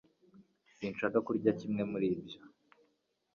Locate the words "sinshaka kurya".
0.77-1.51